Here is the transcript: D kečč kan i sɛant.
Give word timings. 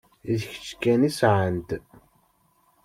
D 0.37 0.39
kečč 0.49 0.67
kan 0.81 1.07
i 1.09 1.11
sɛant. 1.19 1.69